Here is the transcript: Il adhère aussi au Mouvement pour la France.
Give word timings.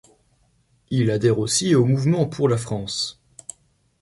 Il 0.89 1.11
adhère 1.11 1.37
aussi 1.37 1.75
au 1.75 1.85
Mouvement 1.85 2.25
pour 2.25 2.49
la 2.49 2.57
France. 2.57 3.21